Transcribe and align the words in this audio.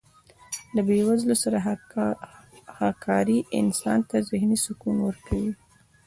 د 0.75 0.77
بې 0.87 0.99
وزلو 1.07 1.35
سره 1.43 1.57
هکاري 2.81 3.39
انسان 3.59 3.99
ته 4.09 4.15
ذهني 4.29 4.57
سکون 4.65 4.95
ورکوي. 5.03 5.53